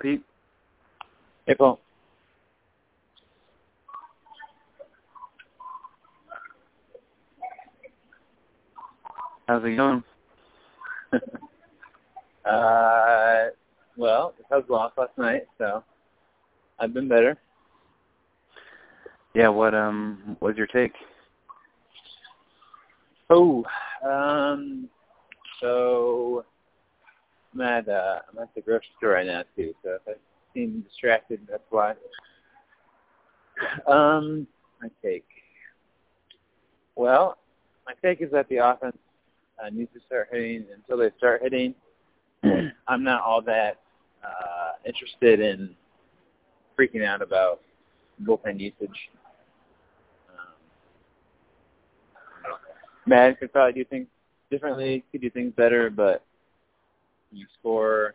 Pete. 0.00 0.22
Hey, 1.46 1.54
Paul. 1.54 1.80
How's 9.46 9.64
it 9.64 9.76
going? 9.76 10.04
uh, 12.44 13.48
well, 13.96 14.34
I 14.50 14.56
was 14.56 14.64
lost 14.68 14.98
last 14.98 15.16
night, 15.16 15.46
so 15.56 15.82
I've 16.78 16.92
been 16.92 17.08
better. 17.08 17.36
Yeah, 19.34 19.48
what 19.48 19.74
um 19.74 20.36
was 20.40 20.56
your 20.56 20.66
take? 20.66 20.92
Oh, 23.30 23.64
um, 24.04 24.88
at 27.78 27.88
uh, 27.88 28.18
I'm 28.30 28.42
at 28.42 28.54
the 28.54 28.60
grocery 28.60 28.88
store 28.98 29.10
right 29.10 29.26
now 29.26 29.44
too. 29.56 29.74
So 29.82 29.96
if 29.96 30.02
I 30.06 30.12
seem 30.54 30.84
distracted, 30.88 31.40
that's 31.48 31.62
why. 31.70 31.94
Um, 33.86 34.46
my 34.80 34.88
take. 35.02 35.26
Well, 36.96 37.38
my 37.86 37.94
take 38.02 38.20
is 38.20 38.30
that 38.32 38.48
the 38.48 38.56
offense 38.56 38.96
uh, 39.62 39.70
needs 39.70 39.92
to 39.94 40.00
start 40.06 40.28
hitting. 40.30 40.66
Until 40.74 40.98
they 40.98 41.10
start 41.16 41.42
hitting, 41.42 41.74
I'm 42.88 43.02
not 43.02 43.22
all 43.22 43.42
that 43.42 43.80
uh, 44.24 44.72
interested 44.86 45.40
in 45.40 45.74
freaking 46.78 47.04
out 47.04 47.22
about 47.22 47.60
bullpen 48.22 48.60
usage. 48.60 49.10
Maddon 53.06 53.36
could 53.36 53.52
probably 53.52 53.72
do 53.72 53.84
things 53.86 54.06
differently, 54.50 55.02
could 55.10 55.22
do 55.22 55.30
things 55.30 55.52
better, 55.56 55.88
but 55.88 56.24
you 57.32 57.46
score 57.58 58.14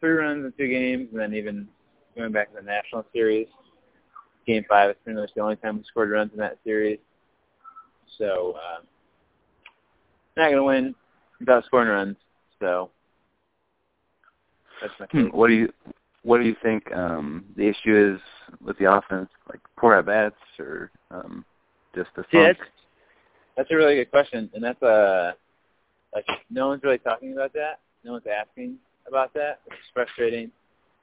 three 0.00 0.10
runs 0.10 0.44
in 0.44 0.52
two 0.56 0.68
games, 0.68 1.08
and 1.10 1.20
then 1.20 1.34
even 1.34 1.68
going 2.16 2.32
back 2.32 2.50
to 2.50 2.56
the 2.56 2.62
national 2.62 3.04
series, 3.12 3.46
game 4.46 4.64
five 4.68 4.90
is 4.90 4.96
pretty 5.04 5.20
much 5.20 5.30
the 5.34 5.42
only 5.42 5.56
time 5.56 5.78
we 5.78 5.84
scored 5.84 6.10
runs 6.10 6.32
in 6.32 6.38
that 6.38 6.58
series. 6.64 6.98
So 8.18 8.54
uh, 8.56 8.82
not 10.36 10.50
going 10.50 10.56
to 10.56 10.64
win 10.64 10.94
without 11.40 11.64
scoring 11.64 11.88
runs. 11.88 12.16
So 12.60 12.90
that's 14.80 14.92
my 14.98 15.06
hmm, 15.10 15.26
what 15.36 15.48
do 15.48 15.54
you 15.54 15.72
what 16.22 16.38
do 16.38 16.44
you 16.44 16.56
think 16.62 16.92
um, 16.92 17.44
the 17.56 17.68
issue 17.68 18.14
is 18.14 18.20
with 18.64 18.78
the 18.78 18.92
offense? 18.92 19.28
Like 19.48 19.60
poor 19.76 19.94
at 19.94 20.06
bats 20.06 20.36
or 20.58 20.90
um, 21.10 21.44
just 21.94 22.10
the 22.16 22.24
See, 22.30 22.38
that's, 22.38 22.58
that's 23.56 23.70
a 23.70 23.76
really 23.76 23.96
good 23.96 24.10
question, 24.10 24.50
and 24.54 24.62
that's 24.62 24.82
a 24.82 25.34
like 26.14 26.26
no 26.50 26.68
one's 26.68 26.82
really 26.82 26.98
talking 26.98 27.32
about 27.32 27.52
that. 27.54 27.80
No 28.04 28.12
one's 28.12 28.24
asking 28.26 28.76
about 29.06 29.32
that. 29.34 29.60
It's 29.66 29.76
frustrating. 29.92 30.50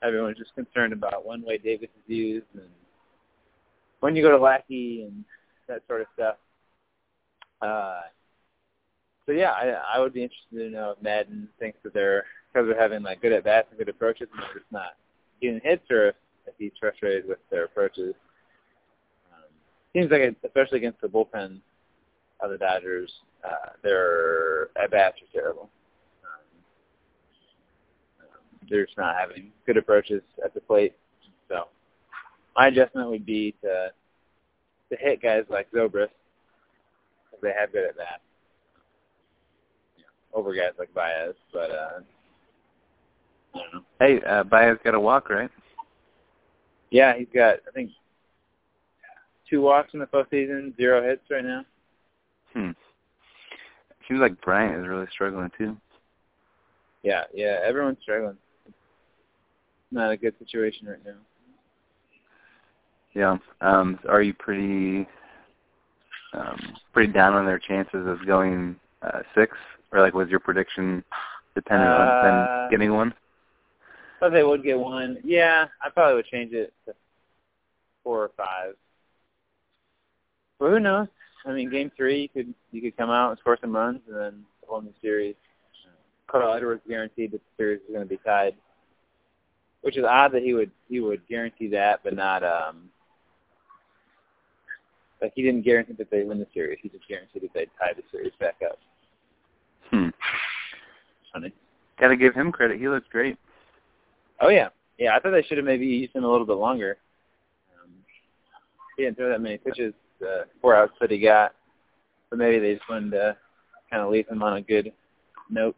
Everyone's 0.04 0.38
just 0.38 0.54
concerned 0.56 0.94
about 0.94 1.26
one 1.26 1.42
way 1.44 1.58
Davis 1.58 1.90
is 1.96 2.16
used 2.16 2.46
and 2.54 2.70
when 4.00 4.16
you 4.16 4.22
go 4.22 4.32
to 4.32 4.38
Lackey 4.38 5.04
and 5.04 5.24
that 5.68 5.82
sort 5.88 6.02
of 6.02 6.08
stuff. 6.14 6.36
Uh, 7.62 8.02
so 9.26 9.32
yeah, 9.32 9.52
I, 9.52 9.96
I 9.96 10.00
would 10.00 10.14
be 10.14 10.24
interested 10.24 10.58
to 10.58 10.70
know 10.70 10.92
if 10.92 11.02
Maddon 11.02 11.48
thinks 11.60 11.80
that 11.84 11.94
they're 11.94 12.26
because 12.54 12.68
they're 12.68 12.80
having 12.80 13.04
like 13.04 13.22
good 13.22 13.32
at 13.32 13.44
bats 13.44 13.68
and 13.70 13.80
good 13.80 13.90
approaches 13.90 14.28
and 14.32 14.44
they're 14.44 14.60
just 14.60 14.72
not 14.72 14.96
getting 15.42 15.60
hits, 15.64 15.90
or 15.90 16.10
if, 16.10 16.16
if 16.46 16.54
he's 16.58 16.72
frustrated 16.80 17.28
with 17.28 17.40
their 17.50 17.66
approaches 17.66 18.14
seems 19.96 20.12
like, 20.12 20.22
it, 20.22 20.36
especially 20.44 20.78
against 20.80 21.00
the 21.02 21.08
bullpen 21.08 21.60
of 22.42 22.52
the 22.52 22.58
Dodgers, 22.58 23.12
uh, 23.46 23.70
their 23.84 24.64
at 24.82 24.92
bats 24.92 25.18
are 25.22 25.40
terrible. 25.40 25.70
Um, 28.22 28.28
they're 28.70 28.86
just 28.86 28.98
not 28.98 29.16
having 29.16 29.52
good 29.66 29.78
approaches 29.78 30.22
at 30.44 30.54
the 30.54 30.62
plate. 30.62 30.94
So 31.50 31.66
my 32.56 32.68
adjustment 32.68 33.10
would 33.10 33.26
be 33.26 33.56
to 33.62 33.92
to 34.90 34.98
hit 34.98 35.22
guys 35.22 35.44
like 35.50 35.72
Zobrist 35.72 36.10
because 37.26 37.42
they 37.42 37.52
have 37.58 37.72
good 37.72 37.90
at 37.90 37.98
bats 37.98 38.22
over 40.34 40.54
guys 40.54 40.74
like 40.78 40.94
Baez. 40.94 41.34
But 41.52 41.72
uh, 41.72 42.00
I 43.54 43.58
don't 43.58 43.74
know. 43.74 43.82
Hey, 44.00 44.22
uh, 44.28 44.44
Baez 44.44 44.78
got 44.84 44.94
a 44.94 45.00
walk, 45.00 45.30
right? 45.30 45.50
Yeah, 46.92 47.18
he's 47.18 47.28
got 47.34 47.56
I 47.68 47.72
think 47.74 47.92
two 49.50 49.62
walks 49.62 49.94
in 49.94 50.00
the 50.00 50.06
postseason, 50.06 50.76
zero 50.78 51.04
hits 51.04 51.24
right 51.30 51.44
now. 51.44 51.66
Seems 54.08 54.20
like 54.20 54.40
Bryant 54.42 54.82
is 54.82 54.88
really 54.88 55.08
struggling 55.12 55.52
too. 55.58 55.78
Yeah, 57.04 57.24
yeah, 57.34 57.60
everyone's 57.64 57.98
struggling. 58.02 58.38
Not 59.92 60.12
a 60.12 60.18
good 60.18 60.34
situation 60.40 60.88
right 60.88 61.04
now. 61.06 61.16
Yeah. 63.14 63.38
Um, 63.62 64.00
are 64.10 64.22
you 64.22 64.34
pretty 64.34 65.08
um, 66.34 66.60
pretty 66.94 67.14
down 67.14 67.34
on 67.34 67.46
their 67.46 67.60
chances 67.60 68.06
of 68.08 68.26
going 68.26 68.76
uh, 69.02 69.22
six, 69.34 69.56
or 69.92 70.02
like 70.02 70.14
was 70.14 70.30
your 70.30 70.40
prediction 70.40 71.04
dependent 71.56 71.92
uh, 71.92 71.96
on 71.96 72.24
them 72.26 72.70
getting 72.72 72.94
one? 72.94 73.14
Thought 74.20 74.32
they 74.32 74.44
would 74.44 74.64
get 74.64 74.78
one. 74.78 75.18
Yeah, 75.24 75.68
I 75.84 75.90
probably 75.90 76.16
would 76.16 76.26
change 76.26 76.54
it 76.54 76.74
to 76.86 76.94
four 78.04 78.24
or 78.24 78.32
five. 78.36 78.76
But 80.60 80.70
who 80.70 80.80
knows? 80.80 81.08
I 81.46 81.54
mean, 81.54 81.70
game 81.70 81.92
three, 81.96 82.22
you 82.24 82.30
could 82.30 82.54
you 82.72 82.82
could 82.82 82.98
come 82.98 83.10
out 83.10 83.30
and 83.30 83.40
score 83.40 83.58
some 83.62 83.76
runs, 83.76 84.02
and 84.08 84.16
then 84.16 84.46
the 84.62 84.68
whole 84.68 84.82
new 84.82 84.94
series. 85.02 85.36
Carl 86.28 86.54
Edwards 86.54 86.82
guaranteed 86.88 87.32
that 87.32 87.38
the 87.38 87.52
series 87.58 87.82
was 87.88 87.96
going 87.96 88.08
to 88.08 88.10
be 88.10 88.20
tied, 88.26 88.56
which 89.82 89.96
is 89.96 90.04
odd 90.04 90.32
that 90.32 90.42
he 90.42 90.54
would 90.54 90.72
he 90.90 91.00
would 91.00 91.22
guarantee 91.28 91.68
that, 91.70 92.00
but 92.04 92.16
not 92.16 92.44
um 92.44 92.90
like 95.22 95.34
he 95.36 95.44
didn't 95.44 95.62
guarantee 95.62 95.94
that 95.94 96.10
they 96.10 96.24
win 96.24 96.40
the 96.40 96.48
series. 96.54 96.80
He 96.82 96.90
just 96.90 97.08
guaranteed 97.08 97.44
that 97.44 97.54
they'd 97.54 97.70
tie 97.80 97.94
the 97.94 98.04
series 98.12 98.34
back 98.40 98.56
up. 98.66 98.80
Hmm. 99.92 100.10
Funny. 101.32 101.54
Got 102.00 102.10
to 102.10 102.18
give 102.18 102.34
him 102.34 102.52
credit. 102.52 102.80
He 102.80 102.90
looks 102.90 103.08
great. 103.10 103.38
Oh 104.42 104.50
yeah, 104.50 104.70
yeah. 104.98 105.16
I 105.16 105.20
thought 105.20 105.32
they 105.32 105.44
should 105.44 105.58
have 105.58 105.66
maybe 105.66 105.86
used 105.86 106.16
him 106.16 106.24
a 106.24 106.32
little 106.32 106.48
bit 106.48 106.54
longer. 106.58 106.98
Um, 107.82 107.92
he 108.98 109.04
didn't 109.04 109.18
throw 109.18 109.30
that 109.30 109.42
many 109.42 109.58
pitches 109.58 109.94
the 110.20 110.46
four 110.62 110.76
outs 110.76 110.94
that 111.02 111.12
he 111.12 111.20
got. 111.20 111.54
But 112.30 112.40
maybe 112.40 112.60
they 112.60 112.76
just 112.76 112.90
wanted 112.90 113.12
to 113.12 113.38
kind 113.90 114.04
of 114.04 114.12
leave 114.12 114.28
him 114.28 114.42
on 114.44 114.58
a 114.58 114.62
good 114.62 114.92
note. 115.50 115.76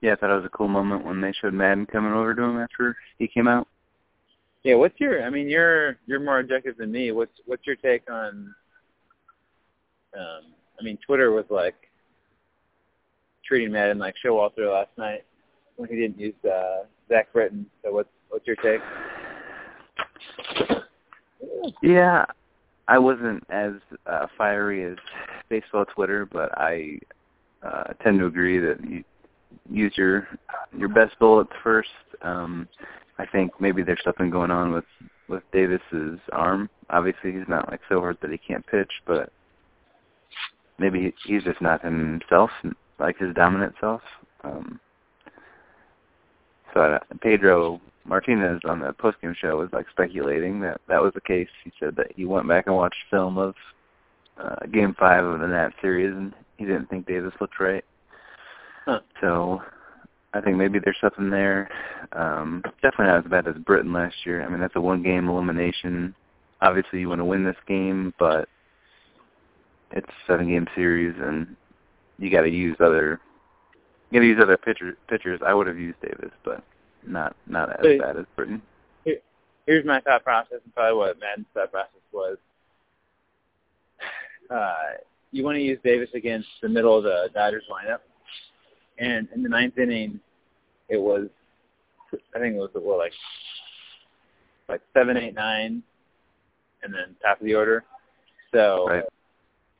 Yeah, 0.00 0.12
I 0.12 0.16
thought 0.16 0.30
it 0.30 0.36
was 0.36 0.44
a 0.44 0.56
cool 0.56 0.68
moment 0.68 1.04
when 1.04 1.20
they 1.20 1.32
showed 1.32 1.54
Maddon 1.54 1.86
coming 1.86 2.12
over 2.12 2.34
to 2.34 2.42
him 2.42 2.58
after 2.58 2.96
he 3.18 3.28
came 3.28 3.46
out. 3.46 3.68
Yeah, 4.64 4.74
what's 4.74 4.98
your? 4.98 5.24
I 5.24 5.30
mean, 5.30 5.48
you're 5.48 5.96
you're 6.06 6.20
more 6.20 6.40
objective 6.40 6.76
than 6.76 6.92
me. 6.92 7.12
What's 7.12 7.32
what's 7.46 7.66
your 7.66 7.76
take 7.76 8.08
on? 8.10 8.54
Um, 10.16 10.52
I 10.78 10.82
mean, 10.82 10.98
Twitter 11.04 11.30
was 11.32 11.44
like 11.50 11.74
treating 13.44 13.72
Maddon 13.72 13.98
like 13.98 14.14
Showalter 14.24 14.72
last 14.72 14.90
night 14.96 15.24
when 15.76 15.88
he 15.88 15.96
didn't 15.96 16.18
use 16.18 16.34
uh, 16.44 16.84
Zach 17.08 17.32
Britton. 17.32 17.66
So 17.84 17.92
what's 17.92 18.08
what's 18.28 18.46
your 18.46 18.56
take? 18.56 18.80
Yeah, 21.82 22.24
I 22.92 22.98
wasn't 22.98 23.42
as 23.48 23.72
uh, 24.06 24.26
fiery 24.36 24.84
as 24.84 24.98
baseball 25.48 25.86
Twitter, 25.86 26.26
but 26.30 26.50
I 26.58 26.98
uh, 27.62 27.94
tend 28.04 28.18
to 28.18 28.26
agree 28.26 28.58
that 28.58 28.86
you 28.86 29.02
use 29.70 29.94
your 29.96 30.28
your 30.76 30.90
best 30.90 31.18
bullets 31.18 31.52
first. 31.64 31.88
Um, 32.20 32.68
I 33.18 33.24
think 33.24 33.50
maybe 33.58 33.82
there's 33.82 34.02
something 34.04 34.28
going 34.28 34.50
on 34.50 34.74
with 34.74 34.84
with 35.26 35.42
Davis's 35.54 36.20
arm. 36.32 36.68
Obviously, 36.90 37.32
he's 37.32 37.48
not 37.48 37.70
like 37.70 37.80
so 37.88 37.98
hurt 38.02 38.20
that 38.20 38.30
he 38.30 38.36
can't 38.36 38.66
pitch, 38.66 38.92
but 39.06 39.32
maybe 40.78 41.14
he's 41.24 41.44
just 41.44 41.62
not 41.62 41.82
himself, 41.82 42.50
like 42.98 43.16
his 43.16 43.34
dominant 43.34 43.72
self. 43.80 44.02
Um, 44.44 44.78
so 46.74 46.80
uh, 46.80 46.98
Pedro 47.22 47.80
Martinez 48.04 48.60
on 48.64 48.80
the 48.80 48.92
postgame 48.92 49.34
show 49.36 49.58
was 49.58 49.68
like 49.72 49.86
speculating 49.90 50.60
that 50.60 50.80
that 50.88 51.02
was 51.02 51.12
the 51.14 51.20
case. 51.20 51.48
He 51.64 51.72
said 51.78 51.96
that 51.96 52.12
he 52.14 52.24
went 52.24 52.48
back 52.48 52.66
and 52.66 52.76
watched 52.76 52.96
film 53.10 53.38
of 53.38 53.54
uh, 54.38 54.66
Game 54.72 54.94
Five 54.98 55.24
of 55.24 55.40
the 55.40 55.46
Nat 55.46 55.70
series, 55.80 56.12
and 56.12 56.32
he 56.56 56.64
didn't 56.64 56.86
think 56.90 57.06
Davis 57.06 57.34
looked 57.40 57.60
right. 57.60 57.84
Huh. 58.84 59.00
So 59.20 59.62
I 60.34 60.40
think 60.40 60.56
maybe 60.56 60.78
there's 60.78 60.96
something 61.00 61.30
there. 61.30 61.70
Um, 62.12 62.62
definitely 62.82 63.06
not 63.06 63.24
as 63.24 63.30
bad 63.30 63.46
as 63.46 63.62
Britton 63.62 63.92
last 63.92 64.16
year. 64.24 64.44
I 64.44 64.48
mean, 64.48 64.60
that's 64.60 64.76
a 64.76 64.80
one-game 64.80 65.28
elimination. 65.28 66.14
Obviously, 66.60 67.00
you 67.00 67.08
want 67.08 67.20
to 67.20 67.24
win 67.24 67.44
this 67.44 67.56
game, 67.68 68.14
but 68.18 68.48
it's 69.92 70.08
a 70.08 70.26
seven-game 70.26 70.66
series, 70.74 71.14
and 71.20 71.54
you 72.18 72.30
got 72.30 72.42
to 72.42 72.50
use 72.50 72.76
other 72.80 73.20
you 74.10 74.18
got 74.18 74.24
to 74.24 74.28
use 74.28 74.40
other 74.42 74.58
pitcher, 74.58 74.96
pitchers. 75.08 75.40
I 75.44 75.54
would 75.54 75.66
have 75.66 75.78
used 75.78 76.00
Davis, 76.02 76.32
but 76.44 76.62
not 77.06 77.36
not 77.46 77.70
as 77.70 77.84
so, 77.84 77.98
bad 77.98 78.16
as 78.16 78.24
Britton. 78.36 78.62
Here, 79.04 79.18
here's 79.66 79.84
my 79.84 80.00
thought 80.00 80.24
process, 80.24 80.58
and 80.64 80.74
probably 80.74 80.96
what 80.98 81.18
Maddon's 81.20 81.46
thought 81.54 81.70
process 81.72 82.00
was. 82.12 82.36
Uh, 84.50 84.74
you 85.30 85.44
want 85.44 85.56
to 85.56 85.62
use 85.62 85.78
Davis 85.82 86.10
against 86.14 86.48
the 86.60 86.68
middle 86.68 86.96
of 86.96 87.04
the 87.04 87.30
Dodgers 87.34 87.64
lineup, 87.70 88.00
and 88.98 89.28
in 89.34 89.42
the 89.42 89.48
ninth 89.48 89.78
inning, 89.78 90.20
it 90.88 90.98
was 90.98 91.28
I 92.34 92.38
think 92.38 92.56
it 92.56 92.58
was 92.58 92.70
what 92.74 92.98
like 92.98 93.12
like 94.68 94.82
seven, 94.94 95.16
eight, 95.16 95.34
nine, 95.34 95.82
and 96.82 96.92
then 96.92 97.16
top 97.22 97.40
of 97.40 97.46
the 97.46 97.54
order. 97.54 97.84
So 98.52 98.86
Right. 98.88 99.04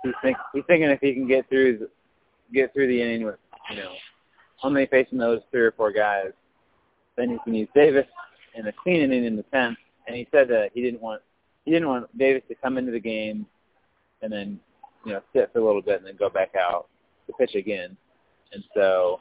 he's 0.02 0.14
think 0.22 0.36
he's 0.52 0.64
thinking 0.66 0.90
if 0.90 1.00
he 1.00 1.12
can 1.12 1.26
get 1.26 1.48
through 1.48 1.88
get 2.52 2.72
through 2.72 2.88
the 2.88 3.00
inning 3.00 3.24
with 3.24 3.36
you 3.70 3.76
know 3.76 3.92
only 4.62 4.86
facing 4.86 5.18
those 5.18 5.40
three 5.50 5.62
or 5.62 5.72
four 5.72 5.92
guys, 5.92 6.32
then 7.16 7.30
he 7.30 7.38
can 7.44 7.54
use 7.54 7.68
Davis 7.74 8.06
in 8.54 8.66
a 8.66 8.72
clean 8.72 9.02
inning 9.02 9.24
in 9.24 9.36
the 9.36 9.42
tenth. 9.44 9.78
And 10.06 10.16
he 10.16 10.26
said 10.32 10.48
that 10.48 10.70
he 10.74 10.82
didn't 10.82 11.00
want 11.00 11.22
he 11.64 11.70
didn't 11.70 11.88
want 11.88 12.18
Davis 12.18 12.42
to 12.48 12.54
come 12.56 12.76
into 12.76 12.90
the 12.90 13.00
game 13.00 13.46
and 14.22 14.32
then 14.32 14.58
you 15.04 15.12
know 15.12 15.20
sit 15.32 15.50
for 15.52 15.60
a 15.60 15.64
little 15.64 15.82
bit 15.82 15.98
and 15.98 16.06
then 16.06 16.16
go 16.16 16.28
back 16.28 16.54
out 16.56 16.88
to 17.26 17.32
pitch 17.34 17.54
again. 17.54 17.96
And 18.52 18.64
so 18.74 19.18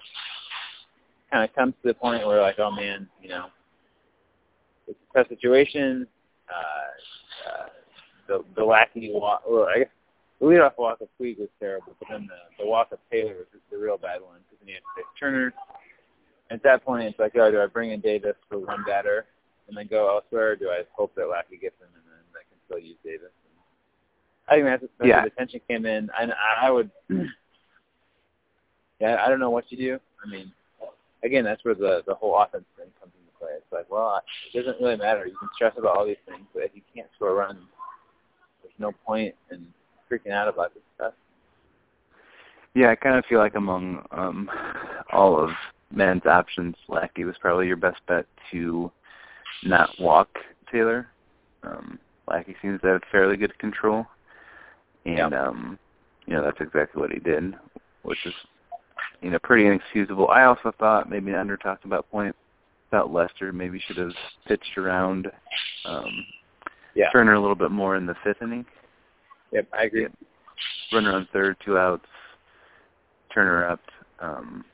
kind 1.31 1.47
of 1.47 1.55
comes 1.55 1.73
to 1.81 1.87
the 1.87 1.93
point 1.93 2.25
where 2.25 2.41
like, 2.41 2.59
oh 2.59 2.71
man, 2.71 3.07
you 3.21 3.29
know, 3.29 3.47
it's 4.87 4.99
a 5.13 5.17
tough 5.17 5.29
situation. 5.29 6.07
Uh, 6.49 7.49
uh, 7.49 7.65
the 8.27 8.43
the 8.55 8.61
wacky 8.61 9.13
walk, 9.13 9.43
well, 9.49 9.67
I 9.73 9.79
guess 9.79 9.87
the 10.39 10.45
leadoff 10.47 10.73
walk 10.77 11.01
of 11.01 11.07
Puig 11.19 11.39
was 11.39 11.49
terrible, 11.59 11.95
but 11.99 12.07
then 12.09 12.27
the 12.27 12.63
the 12.63 12.69
walk 12.69 12.91
of 12.91 12.99
Taylor 13.11 13.35
was 13.35 13.61
the 13.71 13.77
real 13.77 13.97
bad 13.97 14.21
one 14.21 14.39
because 14.49 14.59
then 14.59 14.69
you 14.69 14.75
have 14.75 14.83
to 14.83 15.01
take 15.01 15.19
Turner. 15.19 15.53
At 16.51 16.61
that 16.63 16.83
point, 16.83 17.03
it's 17.03 17.17
like, 17.19 17.31
oh, 17.35 17.49
do 17.49 17.61
I 17.61 17.65
bring 17.67 17.91
in 17.91 18.01
Davis 18.01 18.35
for 18.49 18.59
one 18.59 18.83
batter 18.85 19.25
and 19.67 19.77
then 19.77 19.87
go 19.87 20.09
elsewhere? 20.09 20.51
Or 20.51 20.55
do 20.55 20.69
I 20.69 20.81
hope 20.91 21.15
that 21.15 21.27
Lackey 21.27 21.57
gets 21.57 21.79
him 21.79 21.87
and 21.95 22.03
then 22.05 22.19
I 22.35 22.43
can 22.49 22.57
still 22.65 22.79
use 22.79 22.97
Davis? 23.03 23.31
I 24.49 24.55
think 24.55 24.65
that's, 24.65 24.83
that's 24.99 25.07
Yeah. 25.07 25.23
the 25.23 25.29
tension 25.31 25.61
came 25.67 25.85
in. 25.85 26.09
And 26.19 26.33
I, 26.33 26.67
I 26.67 26.71
would, 26.71 26.91
yeah, 28.99 29.23
I 29.23 29.29
don't 29.29 29.39
know 29.39 29.49
what 29.49 29.71
you 29.71 29.77
do. 29.77 29.99
I 30.25 30.29
mean, 30.29 30.51
again, 31.23 31.43
that's 31.45 31.63
where 31.63 31.73
the 31.75 32.03
the 32.05 32.13
whole 32.15 32.37
offense 32.39 32.65
thing 32.77 32.87
comes 32.99 33.13
into 33.19 33.31
play. 33.39 33.51
It's 33.55 33.71
like, 33.71 33.89
well, 33.89 34.21
it 34.53 34.57
doesn't 34.65 34.81
really 34.81 34.97
matter. 34.97 35.25
You 35.25 35.37
can 35.37 35.49
stress 35.55 35.73
about 35.77 35.95
all 35.97 36.05
these 36.05 36.17
things, 36.27 36.45
but 36.53 36.63
if 36.63 36.71
you 36.75 36.81
can't 36.93 37.07
score 37.15 37.33
runs, 37.35 37.59
there's 38.61 38.73
no 38.77 38.91
point 39.05 39.33
in 39.51 39.65
freaking 40.11 40.31
out 40.31 40.47
about 40.47 40.73
this 40.73 40.83
stuff. 40.95 41.13
Yeah, 42.73 42.89
I 42.91 42.95
kind 42.95 43.15
of 43.17 43.25
feel 43.25 43.39
like 43.39 43.55
among 43.55 44.05
um, 44.11 44.49
all 45.11 45.41
of 45.41 45.49
men's 45.93 46.25
options, 46.25 46.75
Lackey 46.87 47.23
was 47.25 47.35
probably 47.39 47.67
your 47.67 47.75
best 47.77 47.99
bet 48.07 48.25
to 48.51 48.91
not 49.63 49.89
walk 49.99 50.29
Taylor. 50.71 51.07
Um, 51.63 51.99
Lackey 52.27 52.55
seems 52.61 52.81
to 52.81 52.87
have 52.87 53.01
fairly 53.11 53.37
good 53.37 53.57
control, 53.59 54.05
and 55.05 55.17
Yeah. 55.17 55.25
um, 55.47 55.77
you 56.25 56.33
know 56.33 56.43
that's 56.43 56.61
exactly 56.61 57.01
what 57.01 57.11
he 57.11 57.19
did, 57.19 57.55
which 58.03 58.25
is 58.25 58.33
you 59.21 59.29
know 59.29 59.39
pretty 59.39 59.65
inexcusable. 59.67 60.29
I 60.29 60.43
also 60.45 60.71
thought 60.79 61.09
maybe 61.09 61.33
under 61.33 61.57
talked 61.57 61.85
about 61.85 62.09
point 62.11 62.35
thought 62.89 63.11
Lester 63.13 63.53
maybe 63.53 63.79
should 63.79 63.97
have 63.97 64.11
pitched 64.47 64.77
around 64.77 65.31
um, 65.85 66.25
Yeah. 66.93 67.09
Turner 67.11 67.33
a 67.35 67.39
little 67.39 67.55
bit 67.55 67.71
more 67.71 67.95
in 67.95 68.05
the 68.05 68.15
fifth 68.23 68.41
inning. 68.41 68.65
Yep, 69.53 69.67
I 69.73 69.83
agree. 69.83 70.07
runner 70.91 71.13
on 71.13 71.25
third, 71.31 71.55
two 71.63 71.77
outs, 71.77 72.05
Turner 73.33 73.65
up. 73.65 73.79
Um, 74.19 74.65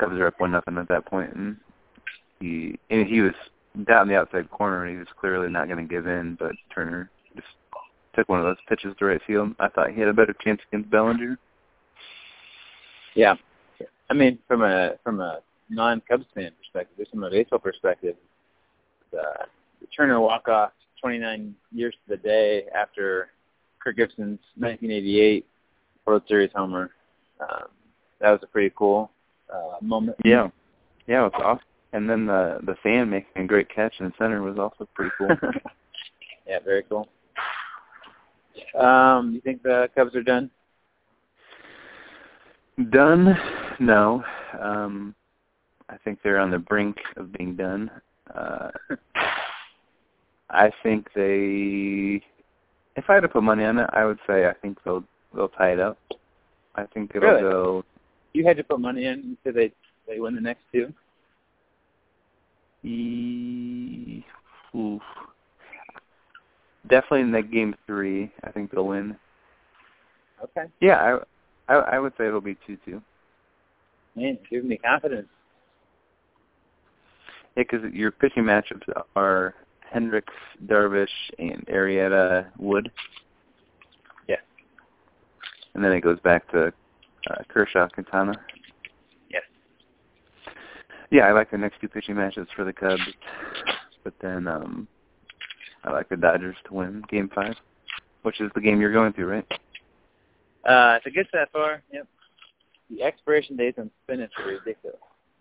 Cubs 0.00 0.14
are 0.14 0.26
up 0.26 0.40
one 0.40 0.52
nothing 0.52 0.78
at 0.78 0.88
that 0.88 1.04
point, 1.06 1.34
and 1.34 1.56
he 2.40 2.78
and 2.88 3.06
he 3.06 3.20
was 3.20 3.34
down 3.86 4.08
the 4.08 4.16
outside 4.16 4.50
corner, 4.50 4.84
and 4.84 4.92
he 4.92 4.98
was 4.98 5.06
clearly 5.20 5.50
not 5.50 5.68
going 5.68 5.86
to 5.86 5.94
give 5.94 6.06
in. 6.06 6.36
But 6.38 6.52
Turner 6.74 7.10
just 7.36 7.46
took 8.16 8.28
one 8.28 8.40
of 8.40 8.46
those 8.46 8.56
pitches 8.68 8.94
to 8.98 9.04
right 9.04 9.20
field. 9.26 9.54
I 9.60 9.68
thought 9.68 9.90
he 9.90 10.00
had 10.00 10.08
a 10.08 10.14
better 10.14 10.34
chance 10.42 10.60
against 10.72 10.90
Bellinger. 10.90 11.38
Yeah. 13.14 13.34
I 14.08 14.14
mean, 14.14 14.38
from 14.48 14.62
a 14.62 14.94
from 15.04 15.20
a 15.20 15.40
non-Cubs 15.68 16.26
fan 16.34 16.50
perspective, 16.58 16.96
just 16.98 17.10
from 17.10 17.22
a 17.24 17.30
baseball 17.30 17.58
perspective, 17.58 18.16
the, 19.12 19.22
the 19.80 19.86
Turner 19.96 20.18
walk-off 20.18 20.72
29 21.00 21.54
years 21.72 21.94
to 21.94 22.16
the 22.16 22.22
day 22.22 22.64
after 22.74 23.28
Kirk 23.82 23.96
Gibson's 23.96 24.40
1988 24.56 25.46
World 26.06 26.22
Series 26.26 26.50
homer, 26.54 26.90
um, 27.40 27.68
that 28.20 28.30
was 28.30 28.40
a 28.42 28.46
pretty 28.46 28.72
cool 28.76 29.10
uh, 29.52 29.76
moment. 29.82 30.16
Yeah, 30.24 30.48
yeah, 31.06 31.20
it 31.26 31.32
was 31.32 31.42
awesome. 31.42 31.64
And 31.92 32.08
then 32.08 32.26
the 32.26 32.60
the 32.62 32.76
fan 32.82 33.10
making 33.10 33.42
a 33.42 33.46
great 33.46 33.68
catch 33.68 33.94
in 33.98 34.06
the 34.06 34.12
center 34.18 34.42
was 34.42 34.58
also 34.58 34.88
pretty 34.94 35.10
cool. 35.18 35.28
yeah, 36.46 36.58
very 36.64 36.84
cool. 36.88 37.08
Um, 38.78 39.32
you 39.34 39.40
think 39.40 39.62
the 39.62 39.88
Cubs 39.96 40.14
are 40.14 40.22
done? 40.22 40.50
Done? 42.90 43.36
No. 43.80 44.24
Um, 44.60 45.14
I 45.88 45.96
think 45.98 46.20
they're 46.22 46.38
on 46.38 46.50
the 46.50 46.58
brink 46.58 46.96
of 47.16 47.32
being 47.32 47.56
done. 47.56 47.90
Uh, 48.34 48.70
I 50.50 50.70
think 50.82 51.08
they. 51.14 52.22
If 52.96 53.08
I 53.08 53.14
had 53.14 53.20
to 53.20 53.28
put 53.28 53.42
money 53.42 53.64
on 53.64 53.78
it, 53.78 53.90
I 53.92 54.04
would 54.04 54.18
say 54.26 54.46
I 54.46 54.52
think 54.54 54.78
they'll 54.84 55.04
they'll 55.34 55.48
tie 55.48 55.72
it 55.72 55.80
up. 55.80 55.98
I 56.76 56.84
think 56.86 57.12
it'll 57.14 57.28
Really? 57.28 57.42
go. 57.42 57.84
You 58.32 58.44
had 58.46 58.56
to 58.56 58.64
put 58.64 58.80
money 58.80 59.06
in. 59.06 59.22
You 59.30 59.36
said 59.44 59.54
they 59.54 59.72
they 60.06 60.20
win 60.20 60.34
the 60.34 60.40
next 60.40 60.62
two. 60.72 60.92
E- 62.82 64.24
oof. 64.74 65.02
Definitely 66.88 67.20
in 67.20 67.32
that 67.32 67.50
game 67.50 67.74
three, 67.86 68.32
I 68.42 68.50
think 68.50 68.70
they'll 68.70 68.86
win. 68.86 69.16
Okay. 70.42 70.68
Yeah, 70.80 71.20
I 71.68 71.72
I, 71.72 71.78
I 71.78 71.98
would 71.98 72.12
say 72.16 72.26
it'll 72.26 72.40
be 72.40 72.56
two 72.66 72.78
two. 72.84 73.02
Man, 74.16 74.38
give 74.48 74.64
me 74.64 74.76
confidence. 74.76 75.28
Yeah, 77.56 77.64
because 77.70 77.92
your 77.92 78.10
pitching 78.10 78.44
matchups 78.44 78.88
are 79.16 79.54
Hendricks, 79.90 80.32
Darvish, 80.66 81.08
and 81.38 81.64
Arrieta 81.66 82.46
Wood. 82.58 82.90
Yeah. 84.28 84.36
And 85.74 85.84
then 85.84 85.92
it 85.92 86.00
goes 86.00 86.18
back 86.20 86.50
to 86.52 86.72
uh, 87.28 87.42
Kershaw, 87.48 87.88
Quintana. 87.88 88.34
Yes. 89.30 89.42
Yeah, 91.10 91.26
I 91.26 91.32
like 91.32 91.50
the 91.50 91.58
next 91.58 91.80
two 91.80 91.88
pitching 91.88 92.16
matches 92.16 92.46
for 92.54 92.64
the 92.64 92.72
Cubs, 92.72 93.02
but 94.04 94.14
then 94.20 94.46
um 94.46 94.88
I 95.84 95.90
like 95.90 96.08
the 96.08 96.16
Dodgers 96.16 96.56
to 96.66 96.74
win 96.74 97.02
Game 97.08 97.30
Five, 97.34 97.54
which 98.22 98.40
is 98.40 98.50
the 98.54 98.60
game 98.60 98.80
you're 98.80 98.92
going 98.92 99.12
to, 99.14 99.26
right? 99.26 99.46
Uh, 100.64 100.98
if 101.00 101.06
it 101.06 101.14
gets 101.14 101.30
that 101.32 101.50
far, 101.52 101.82
yep. 101.92 102.06
The 102.90 103.02
expiration 103.02 103.56
dates 103.56 103.78
on 103.78 103.90
spinach 104.04 104.32
are 104.38 104.46
ridiculous. 104.46 104.98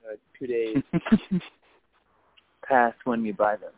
Uh, 0.08 0.16
two 0.38 0.48
days 0.48 0.78
past 2.64 2.96
when 3.04 3.26
you 3.26 3.34
buy 3.34 3.56
them. 3.56 3.74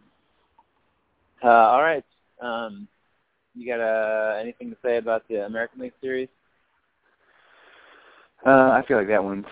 Uh, 1.43 1.47
all 1.47 1.81
right. 1.81 2.03
Um, 2.41 2.87
you 3.55 3.65
got 3.65 3.81
uh, 3.81 4.37
anything 4.39 4.69
to 4.69 4.77
say 4.83 4.97
about 4.97 5.27
the 5.27 5.45
American 5.45 5.81
League 5.81 5.93
Series? 6.01 6.27
Uh, 8.45 8.71
I 8.71 8.83
feel 8.87 8.97
like 8.97 9.07
that 9.07 9.23
one's 9.23 9.45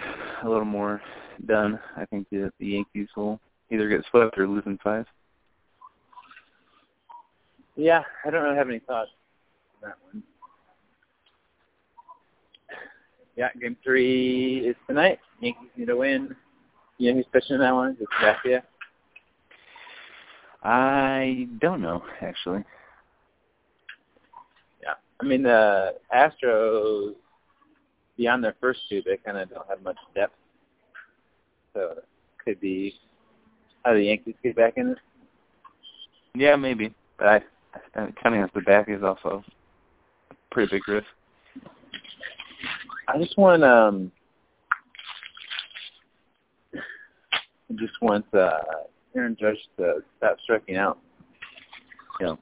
a 0.44 0.50
little 0.50 0.66
more 0.66 1.02
done. 1.46 1.80
I 1.96 2.06
think 2.06 2.28
the, 2.32 2.52
the 2.60 2.68
Yankees 2.68 3.08
will 3.16 3.40
either 3.72 3.88
get 3.88 4.06
swept 4.10 4.38
or 4.38 4.48
lose 4.48 4.64
in 4.66 4.78
five. 4.84 5.06
Yeah, 7.76 8.04
I 8.26 8.30
don't 8.30 8.44
really 8.44 8.58
have 8.58 8.70
any 8.70 8.80
thoughts 8.80 9.12
on 9.82 9.90
that 9.90 9.98
one. 10.12 10.24
Yeah, 13.38 13.50
game 13.62 13.78
three 13.84 14.68
is 14.68 14.76
tonight. 14.88 15.20
Yankees 15.40 15.70
need 15.78 15.86
to 15.86 15.96
win. 15.96 16.36
You 16.98 17.12
know 17.12 17.18
who's 17.18 17.26
pitching 17.32 17.56
in 17.56 17.62
that 17.62 17.74
one? 17.74 17.96
It's 18.00 18.12
Garcia. 18.20 18.64
I 20.62 21.48
don't 21.62 21.82
know 21.82 22.04
actually. 22.22 22.66
Yeah. 24.84 24.96
I 25.22 25.26
mean, 25.26 25.44
the 25.44 25.96
Astros, 26.14 27.14
beyond 28.20 28.44
their 28.44 28.56
first 28.60 28.82
two, 28.90 29.02
they 29.06 29.18
kind 29.18 29.38
of 29.38 29.50
don't 29.50 29.68
have 29.70 29.82
much 29.82 29.96
depth. 30.14 30.36
So 31.74 31.94
it 31.98 32.06
could 32.44 32.60
be 32.60 32.94
how 33.84 33.94
the 33.94 34.04
Yankees 34.04 34.36
get 34.44 34.58
back 34.58 34.74
in 34.76 34.90
it. 34.90 34.98
Yeah, 36.36 36.58
maybe. 36.58 36.94
But 37.18 37.28
I, 37.28 37.42
I 37.96 38.08
counting 38.22 38.44
as 38.44 38.50
the 38.54 38.62
back 38.62 38.90
is 38.90 39.02
also 39.04 39.44
a 40.32 40.36
pretty 40.52 40.76
big 40.76 40.88
risk. 40.88 41.08
I 43.08 43.18
just 43.18 43.38
want 43.38 43.64
um, 43.64 44.12
I 46.76 47.74
just 47.76 47.94
want 48.02 48.26
uh, 48.34 48.60
Aaron 49.16 49.38
Judge 49.40 49.58
to 49.78 50.04
stop 50.18 50.38
striking 50.44 50.76
out. 50.76 51.00
Yeah. 52.20 52.36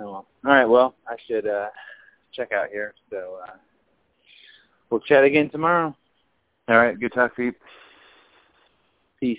Oh 0.00 0.04
well. 0.04 0.26
All 0.44 0.52
right. 0.52 0.64
Well, 0.64 0.94
I 1.06 1.16
should 1.26 1.46
uh, 1.46 1.68
check 2.32 2.52
out 2.52 2.68
here. 2.70 2.94
So 3.10 3.38
uh, 3.46 3.52
we'll 4.88 5.00
chat 5.00 5.24
again 5.24 5.50
tomorrow. 5.50 5.94
All 6.68 6.76
right, 6.76 6.98
good 6.98 7.12
talk, 7.12 7.36
Pete. 7.36 7.54
Peace. 9.18 9.38